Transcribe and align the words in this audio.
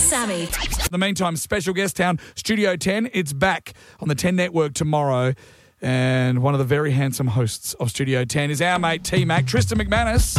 and 0.00 0.08
Sammy. 0.08 0.42
In 0.42 0.90
the 0.90 0.98
meantime, 0.98 1.36
special 1.36 1.74
guest 1.74 1.96
town, 1.96 2.18
Studio 2.34 2.76
10. 2.76 3.10
It's 3.12 3.32
back 3.32 3.74
on 4.00 4.08
the 4.08 4.14
10 4.14 4.36
network 4.36 4.74
tomorrow. 4.74 5.34
And 5.82 6.42
one 6.42 6.54
of 6.54 6.58
the 6.58 6.64
very 6.64 6.92
handsome 6.92 7.28
hosts 7.28 7.74
of 7.74 7.90
Studio 7.90 8.24
10 8.24 8.50
is 8.50 8.62
our 8.62 8.78
mate 8.78 9.04
T 9.04 9.24
Mac, 9.24 9.46
Tristan 9.46 9.78
McManus. 9.78 10.34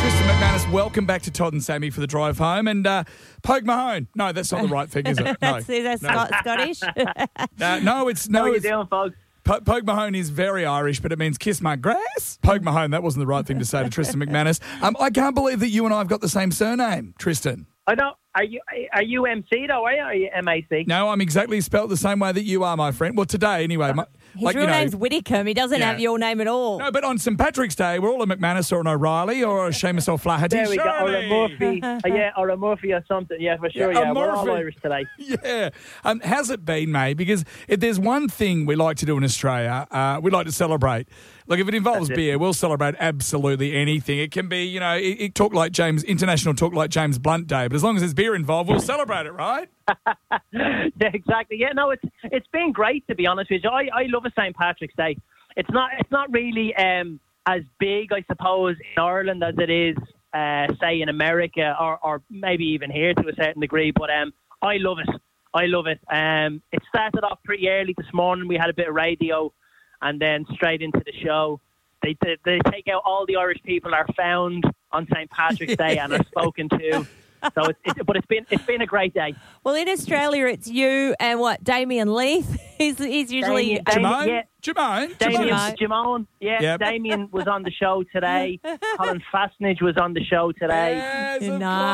Tristan 0.00 0.28
McManus, 0.28 0.70
welcome 0.72 1.06
back 1.06 1.22
to 1.22 1.30
Todd 1.30 1.52
and 1.52 1.62
Sammy 1.62 1.90
for 1.90 2.00
the 2.00 2.06
drive 2.06 2.38
home. 2.38 2.68
And 2.68 2.86
uh, 2.86 3.04
Pogue 3.42 3.64
Mahone. 3.64 4.08
No, 4.14 4.32
that's 4.32 4.52
not 4.52 4.62
the 4.62 4.68
right 4.68 4.88
thing, 4.88 5.06
is 5.06 5.18
it? 5.18 5.24
No. 5.26 5.36
That's, 5.40 5.68
is 5.68 6.00
that 6.00 6.02
No. 6.02 6.38
Scottish? 6.40 6.80
Uh, 7.60 7.78
no, 7.82 8.08
it's 8.08 8.28
no. 8.28 8.40
How 8.40 8.46
you 8.46 8.54
it's, 8.54 8.64
doing, 8.64 8.86
folks? 8.86 9.16
Po- 9.44 9.60
Pogue 9.60 9.86
Mahone 9.86 10.14
is 10.14 10.30
very 10.30 10.64
Irish, 10.66 11.00
but 11.00 11.12
it 11.12 11.18
means 11.18 11.38
kiss 11.38 11.60
my 11.60 11.76
grass. 11.76 12.38
Pogue 12.42 12.62
Mahone, 12.62 12.90
that 12.90 13.02
wasn't 13.02 13.22
the 13.22 13.26
right 13.26 13.46
thing 13.46 13.58
to 13.58 13.64
say 13.64 13.82
to 13.82 13.90
Tristan 13.90 14.20
McManus. 14.24 14.60
Um, 14.82 14.96
I 15.00 15.10
can't 15.10 15.34
believe 15.34 15.60
that 15.60 15.68
you 15.70 15.84
and 15.84 15.94
I 15.94 15.98
have 15.98 16.08
got 16.08 16.20
the 16.20 16.28
same 16.28 16.52
surname, 16.52 17.14
Tristan. 17.18 17.66
I 17.86 17.94
don't. 17.94 18.16
Are 18.36 18.44
you 18.44 18.60
are 18.92 19.02
you 19.02 19.26
MC 19.26 19.66
though? 19.66 19.84
Are 19.84 19.92
you, 19.92 20.02
are 20.02 20.14
you 20.14 20.30
MAC? 20.44 20.86
No, 20.86 21.08
I'm 21.08 21.20
exactly 21.20 21.60
spelled 21.60 21.90
the 21.90 21.96
same 21.96 22.20
way 22.20 22.30
that 22.30 22.44
you 22.44 22.62
are, 22.62 22.76
my 22.76 22.92
friend. 22.92 23.16
Well, 23.16 23.26
today 23.26 23.64
anyway. 23.64 23.92
My, 23.92 24.06
His 24.34 24.42
like, 24.42 24.54
real 24.56 24.64
you 24.64 24.70
know, 24.70 24.78
name's 24.78 24.96
Whitcomb. 24.96 25.46
He 25.46 25.54
doesn't 25.54 25.78
Yeah. 25.78 25.90
have 25.92 26.00
your 26.00 26.18
name 26.18 26.40
at 26.40 26.46
all. 26.46 26.78
No, 26.78 26.90
but 26.90 27.04
on 27.04 27.18
St 27.18 27.38
Patrick's 27.38 27.74
Day, 27.74 27.98
we're 27.98 28.10
all 28.10 28.22
a 28.22 28.26
McManus 28.26 28.70
or 28.72 28.80
an 28.80 28.86
O'Reilly 28.86 29.42
or 29.42 29.66
a 29.66 29.70
Seamus 29.70 30.08
O'Flaherty. 30.08 30.56
There 30.56 30.68
we 30.68 30.76
go. 30.76 30.84
Or 30.84 31.08
a 31.14 31.22
surely. 31.22 31.28
Murphy. 31.28 31.82
uh, 31.82 32.00
yeah, 32.06 32.30
or 32.36 32.48
a 32.50 32.56
Murphy 32.56 32.92
or 32.92 33.04
something. 33.08 33.36
Yeah, 33.40 33.56
for 33.56 33.70
sure. 33.70 33.92
Yeah, 33.92 34.00
Yeah, 34.00 34.12
we're 34.12 34.30
all 34.30 34.50
Irish 34.50 34.76
today. 34.82 35.04
Yeah. 35.18 35.70
Um, 36.04 36.20
how's 36.24 36.50
it 36.50 36.64
been, 36.64 36.90
mate? 36.92 37.14
Because 37.14 37.44
if 37.68 37.80
there's 37.80 37.98
one 38.00 38.28
thing 38.28 38.66
we 38.66 38.76
like 38.76 38.96
to 38.98 39.06
do 39.06 39.16
in 39.16 39.24
Australia, 39.24 39.86
uh, 39.90 40.20
we 40.22 40.30
like 40.30 40.46
to 40.46 40.52
celebrate. 40.52 41.08
Like 41.46 41.58
if 41.60 41.66
it 41.68 41.74
involves 41.74 42.08
That's 42.08 42.10
it. 42.10 42.16
beer, 42.16 42.38
we'll 42.38 42.52
celebrate 42.52 42.94
absolutely 43.00 43.74
anything. 43.74 44.18
It 44.18 44.30
can 44.30 44.48
be, 44.48 44.64
you 44.64 44.78
know, 44.80 44.94
it, 44.96 45.16
it 45.18 45.34
talk 45.34 45.52
like 45.52 45.72
James 45.72 46.04
International 46.04 46.54
Talk 46.54 46.72
like 46.74 46.90
James 46.90 47.18
Blunt 47.18 47.46
Day, 47.48 47.66
but 47.66 47.74
as 47.74 47.82
long 47.82 47.96
as 47.96 48.02
there's 48.02 48.14
beer 48.14 48.34
involved, 48.36 48.70
we'll 48.70 48.80
celebrate 48.80 49.26
it, 49.26 49.32
right? 49.32 49.68
Yeah, 49.88 50.88
exactly. 51.14 51.58
Yeah, 51.58 51.72
no, 51.74 51.90
it's 51.90 52.04
it's 52.24 52.46
been 52.52 52.72
great 52.72 53.06
to 53.08 53.14
be 53.14 53.26
honest 53.26 53.50
with 53.50 53.62
you. 53.64 53.70
I, 53.70 53.88
I 53.92 54.02
love 54.08 54.24
a 54.24 54.32
St 54.38 54.54
Patrick's 54.56 54.94
Day. 54.96 55.16
It's 55.56 55.70
not 55.70 55.90
it's 55.98 56.10
not 56.10 56.30
really 56.32 56.74
um, 56.76 57.20
as 57.46 57.62
big, 57.78 58.12
I 58.12 58.22
suppose, 58.28 58.76
in 58.78 59.02
Ireland 59.02 59.42
as 59.42 59.54
it 59.58 59.70
is, 59.70 59.96
uh, 60.32 60.66
say, 60.80 61.00
in 61.00 61.08
America 61.08 61.76
or, 61.80 61.98
or 62.02 62.22
maybe 62.30 62.64
even 62.64 62.90
here 62.90 63.14
to 63.14 63.28
a 63.28 63.34
certain 63.34 63.60
degree. 63.60 63.90
But 63.90 64.10
um, 64.10 64.32
I 64.62 64.76
love 64.76 64.98
it. 64.98 65.08
I 65.52 65.66
love 65.66 65.86
it. 65.86 66.00
Um, 66.10 66.62
it 66.72 66.80
started 66.88 67.24
off 67.24 67.40
pretty 67.44 67.68
early 67.68 67.94
this 67.96 68.12
morning. 68.12 68.46
We 68.46 68.56
had 68.56 68.70
a 68.70 68.74
bit 68.74 68.88
of 68.88 68.94
radio, 68.94 69.52
and 70.00 70.20
then 70.20 70.46
straight 70.54 70.82
into 70.82 71.02
the 71.04 71.12
show. 71.24 71.60
They, 72.02 72.16
they, 72.22 72.36
they 72.44 72.58
take 72.70 72.88
out 72.88 73.02
all 73.04 73.26
the 73.26 73.36
Irish 73.36 73.58
people 73.62 73.94
are 73.94 74.06
found 74.16 74.64
on 74.92 75.06
St 75.12 75.30
Patrick's 75.30 75.76
Day 75.76 75.98
and 75.98 76.12
are 76.12 76.24
spoken 76.30 76.68
to. 76.70 77.06
So 77.54 77.64
it's, 77.64 77.78
it's 77.84 77.98
but 78.06 78.16
it's 78.16 78.26
been 78.26 78.46
it's 78.50 78.64
been 78.64 78.82
a 78.82 78.86
great 78.86 79.14
day. 79.14 79.34
Well, 79.64 79.74
in 79.74 79.88
Australia, 79.88 80.46
it's 80.46 80.68
you 80.68 81.14
and 81.20 81.40
what? 81.40 81.62
Damien 81.64 82.14
Leith. 82.14 82.60
he's, 82.78 82.98
he's 82.98 83.32
usually. 83.32 83.80
Damien- 83.80 83.84
Damien- 83.84 84.12
Jermaine? 84.14 84.26
yeah. 84.28 84.42
Jermaine? 84.62 85.16
Damien, 85.18 85.48
Jamone, 85.80 86.26
yeah, 86.38 86.60
Yep. 86.60 86.80
Damien 86.80 87.28
was 87.32 87.46
on 87.46 87.62
the 87.62 87.70
show 87.70 88.02
today. 88.14 88.60
Colin 88.98 89.22
Fassnidge 89.32 89.80
was 89.80 89.96
on 89.96 90.12
the 90.12 90.22
show 90.22 90.52
today. 90.52 90.96
Yes, 90.96 91.40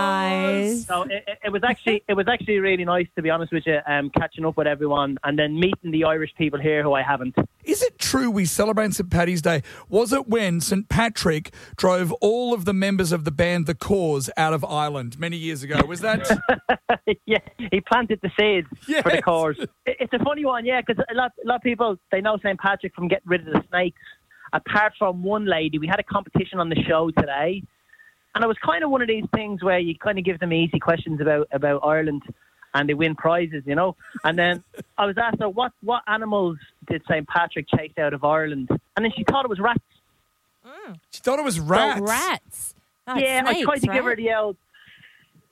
Nice. 0.01 0.85
course. 0.85 0.87
So 0.87 1.03
it, 1.03 1.25
it- 1.29 1.39
it 1.45 1.53
was 1.53 1.63
actually 1.63 2.03
it 2.09 2.15
was 2.15 2.27
actually 2.27 2.59
really 2.59 2.85
nice 2.85 3.07
to 3.15 3.23
be 3.23 3.31
honest 3.31 3.53
with 3.53 3.63
you, 3.67 3.79
um, 3.87 4.11
catching 4.19 4.45
up 4.45 4.57
with 4.57 4.67
everyone 4.67 5.17
and 5.23 5.39
then 5.39 5.55
meeting 5.55 5.93
the 5.93 6.03
Irish 6.05 6.33
people 6.37 6.59
here 6.59 6.83
who 6.83 6.93
I 6.93 7.03
haven't. 7.03 7.37
Is 7.65 7.83
it 7.83 7.96
true 8.17 8.31
we 8.31 8.47
celebrate 8.47 8.95
St. 8.95 9.11
Paddy's 9.11 9.43
Day? 9.43 9.63
Was 9.91 10.13
it 10.13 10.27
when 10.27 10.61
St. 10.61 10.89
Patrick 10.89 11.53
drove 11.77 12.13
all 12.15 12.55
of 12.55 12.65
the 12.65 12.73
members 12.73 13.13
of 13.13 13.25
the 13.25 13.31
band 13.31 13.67
The 13.67 13.75
Corrs 13.75 14.31
out 14.39 14.55
of 14.55 14.65
Ireland 14.65 15.19
many 15.19 15.37
years 15.37 15.63
ago? 15.63 15.85
Was 15.85 16.01
that? 16.01 16.27
yeah, 17.27 17.39
he 17.71 17.81
planted 17.83 18.21
the 18.23 18.31
seeds 18.39 18.69
for 19.03 19.11
the 19.11 19.23
Corrs. 19.23 19.67
It's 19.85 20.13
a 20.15 20.25
funny 20.25 20.47
one, 20.47 20.65
yeah, 20.65 20.81
because 20.81 21.05
a 21.11 21.15
lot 21.15 21.33
a 21.45 21.47
lot 21.47 21.57
of 21.57 21.63
people 21.63 21.99
they 22.11 22.23
know 22.23 22.39
St 22.39 22.59
Patrick 22.59 22.95
from 22.95 23.09
getting 23.09 23.29
rid 23.29 23.47
of 23.47 23.53
the 23.53 23.63
snakes. 23.69 24.01
Apart 24.53 24.95
from 24.99 25.23
one 25.23 25.45
lady, 25.45 25.79
we 25.79 25.87
had 25.87 26.01
a 26.01 26.05
competition 26.05 26.59
on 26.59 26.71
the 26.71 26.83
show 26.89 27.11
today, 27.11 27.63
and 28.35 28.43
it 28.43 28.47
was 28.47 28.57
kind 28.65 28.83
of 28.83 28.91
one 28.91 29.03
of 29.03 29.09
these 29.09 29.27
things 29.35 29.63
where 29.63 29.79
you 29.79 29.95
kind 29.99 30.19
of 30.19 30.25
give 30.25 30.39
them 30.39 30.55
easy 30.55 30.79
questions 30.79 31.21
about 31.21 31.49
about 31.53 31.81
Ireland, 31.85 32.23
and 32.73 32.89
they 32.89 32.95
win 32.95 33.15
prizes, 33.15 33.65
you 33.67 33.75
know. 33.75 33.95
And 34.25 34.39
then 34.39 34.65
I 34.97 35.05
was 35.05 35.19
asked 35.19 35.41
her 35.41 35.51
what 35.51 35.73
what 35.83 36.03
animals 36.07 36.57
did 36.87 37.03
St 37.09 37.27
Patrick 37.29 37.67
chase 37.75 37.93
out 37.99 38.13
of 38.15 38.25
Ireland, 38.25 38.69
and 38.71 39.05
then 39.05 39.13
she 39.17 39.25
thought 39.25 39.45
it 39.45 39.49
was 39.49 39.61
rats. 39.61 39.81
she 41.11 41.21
thought 41.21 41.39
it 41.39 41.45
was 41.45 41.59
Oh, 41.59 41.65
rats. 41.65 42.01
rats. 42.01 42.75
Oh, 43.09 43.13
it's 43.15 43.23
yeah, 43.23 43.43
I 43.47 43.63
tried 43.63 43.79
snakes, 43.79 43.81
to 43.83 43.93
give 43.93 44.05
her 44.05 44.17
the 44.17 44.33
old 44.35 44.57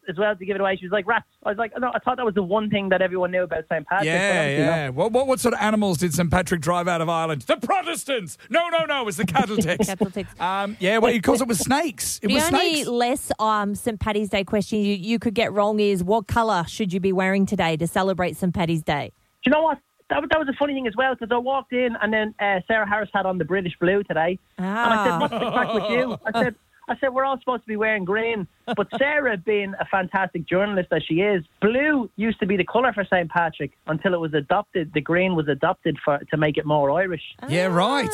as 0.07 0.19
well 0.19 0.37
to 0.37 0.45
give 0.45 0.55
it 0.57 0.61
away. 0.61 0.77
She 0.77 0.85
was 0.85 0.93
like 0.93 1.07
rats. 1.07 1.25
I 1.45 1.49
was 1.51 1.57
like, 1.57 1.73
no, 1.79 1.91
I 1.95 1.99
thought 2.01 2.17
that 2.19 2.27
was 2.27 2.35
the 2.35 2.43
one 2.43 2.69
thing 2.69 2.91
that 2.91 3.01
everyone 3.01 3.31
knew 3.31 3.43
about 3.45 3.65
St 3.71 3.87
Patrick. 3.87 4.07
Yeah, 4.07 4.49
yeah. 4.49 4.89
What, 4.91 5.13
what 5.13 5.27
what 5.27 5.41
sort 5.41 5.55
of 5.55 5.61
animals 5.61 5.97
did 5.99 6.13
St. 6.13 6.31
Patrick 6.31 6.61
drive 6.61 6.89
out 6.89 7.01
of 7.01 7.09
Ireland? 7.09 7.43
The 7.43 7.57
Protestants. 7.57 8.37
No, 8.51 8.69
no, 8.69 8.85
no. 8.85 9.01
It 9.01 9.07
was 9.07 9.17
the 9.17 9.25
cattle 9.25 9.57
ticks. 9.57 9.87
Cattle 9.87 10.11
ticks. 10.11 10.39
Um, 10.39 10.77
yeah, 10.79 10.99
well, 10.99 11.11
because 11.13 11.41
it 11.41 11.49
was 11.49 11.59
snakes. 11.61 12.19
It 12.23 12.29
The 12.29 12.35
was 12.35 12.45
only 12.53 12.75
snakes. 12.75 12.89
less 12.89 13.33
um, 13.39 13.75
St. 13.75 13.99
Paddy's 13.99 14.29
Day 14.29 14.45
question 14.45 14.81
you, 14.81 14.95
you 14.95 15.19
could 15.19 15.33
get 15.35 15.53
wrong 15.55 15.81
is 15.81 16.05
what 16.05 16.27
colour 16.27 16.65
should 16.69 16.93
you 16.93 17.01
be 17.01 17.13
wearing 17.13 17.47
today 17.47 17.77
to 17.79 17.87
celebrate 17.87 18.37
St. 18.37 18.53
Paddy's 18.53 18.83
Day? 18.83 19.11
Do 19.43 19.51
you 19.51 19.53
know 19.57 19.63
what? 19.63 19.79
That, 20.15 20.21
was- 20.23 20.31
that 20.31 20.39
was 20.39 20.49
a 20.49 20.53
funny 20.59 20.75
thing 20.75 20.87
as 20.87 20.95
well 20.97 21.15
because 21.15 21.33
I 21.33 21.39
walked 21.39 21.73
in 21.73 21.97
and 22.01 22.13
then 22.13 22.35
uh, 22.41 22.61
Sarah 22.69 22.89
Harris 22.89 23.11
had 23.13 23.27
on 23.27 23.37
the 23.39 23.45
British 23.45 23.73
blue 23.81 24.03
today, 24.05 24.39
and 24.59 24.67
I 24.67 25.05
said, 25.05 25.11
Ah. 25.13 25.19
"What's 25.21 25.33
the 25.35 25.51
crack 25.51 25.75
with 25.75 25.91
you?" 25.91 26.19
I 26.25 26.43
said. 26.45 26.55
I 26.87 26.99
said 26.99 27.15
we're 27.15 27.25
all 27.25 27.39
supposed 27.39 27.63
to 27.63 27.67
be 27.67 27.77
wearing 27.77 28.05
green, 28.05 28.47
but 28.77 28.89
Sarah, 28.99 29.39
being 29.39 29.73
a 29.81 29.87
fantastic 29.87 30.45
journalist 30.47 30.89
as 30.93 31.03
she 31.03 31.23
is, 31.23 31.43
blue 31.63 32.11
used 32.17 32.39
to 32.41 32.47
be 32.47 32.59
the 32.59 32.65
colour 32.65 32.93
for 32.93 33.05
St 33.07 33.31
Patrick 33.31 33.73
until 33.87 34.13
it 34.13 34.21
was 34.21 34.35
adopted. 34.35 34.93
The 34.93 35.01
green 35.01 35.35
was 35.35 35.49
adopted 35.49 35.97
for 36.05 36.19
to 36.19 36.37
make 36.37 36.59
it 36.59 36.67
more 36.67 36.91
Irish. 36.91 37.23
Yeah, 37.49 37.69
right. 37.69 38.13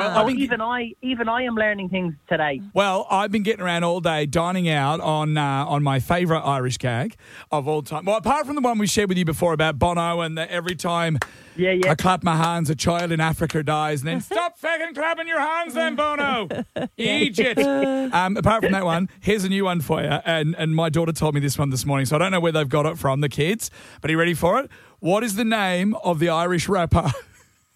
Well, 0.00 0.18
I've 0.18 0.26
been, 0.26 0.38
even 0.38 0.60
I, 0.60 0.94
even 1.02 1.28
I 1.28 1.42
am 1.42 1.54
learning 1.54 1.88
things 1.90 2.14
today. 2.28 2.60
well, 2.74 3.06
I've 3.10 3.30
been 3.30 3.42
getting 3.42 3.62
around 3.62 3.84
all 3.84 4.00
day 4.00 4.26
dining 4.26 4.68
out 4.68 5.00
on 5.00 5.36
uh, 5.36 5.64
on 5.66 5.82
my 5.82 6.00
favourite 6.00 6.40
Irish 6.42 6.78
gag 6.78 7.16
of 7.50 7.68
all 7.68 7.82
time. 7.82 8.04
Well, 8.04 8.16
apart 8.16 8.46
from 8.46 8.54
the 8.54 8.60
one 8.62 8.78
we 8.78 8.86
shared 8.86 9.08
with 9.08 9.18
you 9.18 9.24
before 9.24 9.52
about 9.52 9.78
Bono 9.78 10.20
and 10.20 10.36
that 10.38 10.48
every 10.50 10.74
time 10.76 11.18
Yeah, 11.56 11.72
yeah. 11.72 11.90
I 11.90 11.94
clap 11.94 12.22
my 12.22 12.36
hands, 12.36 12.70
a 12.70 12.74
child 12.74 13.12
in 13.12 13.20
Africa 13.20 13.62
dies, 13.62 14.00
and 14.00 14.08
then 14.08 14.20
stop 14.32 14.58
fucking 14.58 14.94
clapping 14.94 15.28
your 15.28 15.40
hands, 15.40 15.74
then 15.74 15.94
Bono, 15.96 16.48
Egypt. 16.96 17.60
Um, 17.60 18.36
apart 18.36 18.62
from 18.62 18.72
that 18.72 18.84
one, 18.84 19.08
here's 19.20 19.44
a 19.44 19.48
new 19.48 19.64
one 19.64 19.80
for 19.80 20.00
you, 20.02 20.08
and 20.08 20.54
and 20.56 20.74
my 20.74 20.88
daughter 20.88 21.12
told 21.12 21.34
me 21.34 21.40
this 21.40 21.58
one 21.58 21.70
this 21.70 21.84
morning, 21.84 22.06
so 22.06 22.16
I 22.16 22.18
don't 22.18 22.32
know 22.32 22.40
where 22.40 22.52
they've 22.52 22.68
got 22.68 22.86
it 22.86 22.98
from, 22.98 23.20
the 23.20 23.28
kids. 23.28 23.70
But 24.00 24.10
are 24.10 24.12
you 24.12 24.18
ready 24.18 24.34
for 24.34 24.58
it? 24.60 24.70
What 25.00 25.24
is 25.24 25.36
the 25.36 25.44
name 25.44 25.94
of 26.04 26.18
the 26.18 26.28
Irish 26.28 26.68
rapper 26.68 27.10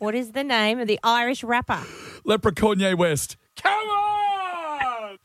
What 0.05 0.15
is 0.15 0.33
the 0.33 0.45
name 0.45 0.81
of 0.81 0.87
the 0.87 1.01
Irish 1.03 1.43
rapper? 1.43 1.81
Leprechaun 2.27 2.79
West? 2.99 3.39
Come 3.57 3.73
on! 3.73 4.14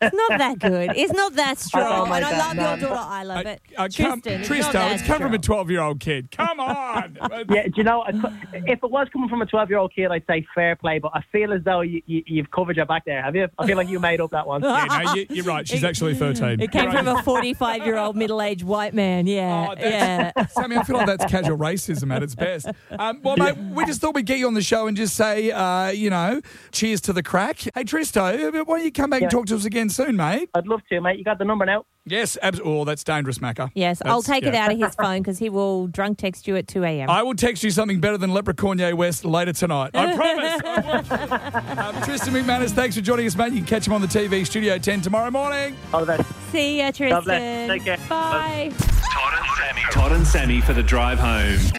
It's 0.01 0.15
not 0.15 0.37
that 0.37 0.59
good. 0.59 0.91
It's 0.95 1.13
not 1.13 1.33
that 1.33 1.59
strong. 1.59 2.01
Oh, 2.01 2.05
my 2.05 2.17
and 2.17 2.25
I 2.25 2.31
God, 2.31 2.37
love 2.39 2.55
no. 2.55 2.69
your 2.69 2.77
daughter. 2.95 3.09
I 3.09 3.23
love 3.23 3.45
it. 3.45 3.61
I 3.77 3.87
come, 3.89 4.21
Tristan, 4.21 4.41
it's 4.41 4.49
Tristo, 4.49 4.93
it's 4.93 5.03
come 5.03 5.21
from 5.21 5.33
a 5.33 5.39
12 5.39 5.71
year 5.71 5.81
old 5.81 5.99
kid. 5.99 6.31
Come 6.31 6.59
on. 6.59 7.17
Yeah, 7.49 7.63
do 7.63 7.71
you 7.77 7.83
know, 7.83 8.01
I 8.01 8.09
if 8.53 8.83
it 8.83 8.91
was 8.91 9.07
coming 9.11 9.29
from 9.29 9.41
a 9.41 9.45
12 9.45 9.69
year 9.69 9.79
old 9.79 9.93
kid, 9.93 10.11
I'd 10.11 10.25
say 10.27 10.45
fair 10.53 10.75
play, 10.75 10.99
but 10.99 11.11
I 11.15 11.21
feel 11.31 11.51
as 11.53 11.63
though 11.63 11.81
you, 11.81 12.01
you, 12.05 12.23
you've 12.27 12.51
covered 12.51 12.75
your 12.77 12.85
back 12.85 13.05
there, 13.05 13.21
have 13.21 13.35
you? 13.35 13.47
I 13.57 13.65
feel 13.65 13.77
like 13.77 13.87
you 13.89 13.99
made 13.99 14.21
up 14.21 14.31
that 14.31 14.45
one. 14.47 14.61
Yeah, 14.69 14.85
no, 15.03 15.13
you, 15.15 15.25
you're 15.29 15.45
right. 15.45 15.67
She's 15.67 15.83
actually 15.83 16.15
13. 16.15 16.59
It 16.61 16.71
came 16.71 16.85
Right. 16.87 16.97
from 16.97 17.07
a 17.07 17.23
45 17.23 17.85
year 17.85 17.97
old 17.97 18.15
middle 18.15 18.41
aged 18.41 18.63
white 18.63 18.93
man. 18.93 19.27
Yeah. 19.27 19.67
Oh, 19.69 19.75
that's, 19.75 19.85
yeah. 19.85 20.45
Sammy, 20.47 20.77
I 20.77 20.83
feel 20.83 20.97
like 20.97 21.07
that's 21.07 21.25
casual 21.25 21.57
racism 21.57 22.13
at 22.13 22.23
its 22.23 22.35
best. 22.35 22.67
Um, 22.91 23.19
well, 23.23 23.35
mate, 23.37 23.57
we 23.57 23.85
just 23.85 23.99
thought 24.01 24.15
we'd 24.15 24.25
get 24.25 24.37
you 24.39 24.47
on 24.47 24.53
the 24.53 24.61
show 24.61 24.87
and 24.87 24.95
just 24.95 25.15
say, 25.15 25.51
uh, 25.51 25.89
you 25.89 26.09
know, 26.09 26.41
cheers 26.71 27.01
to 27.01 27.13
the 27.13 27.23
crack. 27.23 27.59
Hey, 27.75 27.83
Tristo, 27.83 28.53
why 28.65 28.77
don't 28.77 28.85
you 28.85 28.91
come 28.91 29.09
back 29.09 29.21
and 29.23 29.31
talk 29.31 29.45
to 29.47 29.55
us 29.55 29.65
again 29.65 29.88
soon, 29.89 30.15
mate? 30.15 30.49
I'd 30.53 30.67
love 30.67 30.81
to, 30.89 31.01
mate. 31.01 31.17
You 31.17 31.23
got 31.23 31.37
the 31.39 31.45
number 31.45 31.65
now? 31.65 31.85
Yes, 32.05 32.37
absolutely. 32.41 32.79
Oh, 32.79 32.85
that's 32.85 33.03
dangerous, 33.03 33.37
Macca. 33.39 33.69
Yes, 33.75 34.01
I'll 34.03 34.21
That's- 34.21 34.25
take 34.41 34.47
it 34.47 34.53
yeah. 34.53 34.65
out 34.65 34.71
of 34.71 34.79
his 34.79 34.95
phone 35.01 35.21
because 35.21 35.37
he 35.37 35.49
will 35.49 35.87
drunk 35.87 36.17
text 36.17 36.47
you 36.47 36.55
at 36.55 36.67
2 36.67 36.83
a.m. 36.83 37.09
I 37.09 37.21
will 37.21 37.35
text 37.35 37.63
you 37.63 37.69
something 37.69 37.99
better 37.99 38.17
than 38.17 38.31
Leprechaun 38.33 38.79
West 38.97 39.25
later 39.25 39.53
tonight. 39.53 39.91
I 39.93 40.15
promise. 40.15 40.61
I 40.65 41.73
will. 41.75 41.79
um, 41.97 42.03
Tristan 42.03 42.33
McManus, 42.33 42.71
thanks 42.71 42.95
for 42.95 43.01
joining 43.01 43.27
us, 43.27 43.35
mate. 43.35 43.51
You 43.51 43.59
can 43.59 43.67
catch 43.67 43.85
him 43.85 43.93
on 43.93 44.01
the 44.01 44.07
TV, 44.07 44.45
Studio 44.45 44.77
10 44.77 45.01
tomorrow 45.01 45.29
morning. 45.29 45.75
All 45.93 45.99
the 45.99 46.17
best. 46.17 46.31
See 46.51 46.79
ya, 46.79 46.91
Tristan. 46.91 47.67
God. 47.67 47.73
Take 47.73 47.83
care. 47.83 47.97
Bye. 48.09 48.71
Todd 49.11 49.33
and 49.37 49.45
Sammy. 49.57 49.81
Todd 49.91 50.11
and 50.13 50.27
Sammy 50.27 50.61
for 50.61 50.73
the 50.73 50.83
drive 50.83 51.19
home. 51.19 51.59